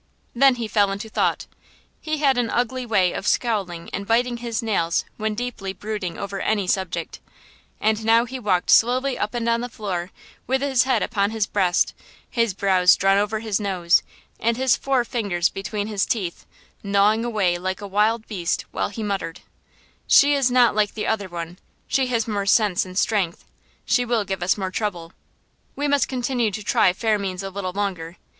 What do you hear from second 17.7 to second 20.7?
a wild beast, while he muttered: "She is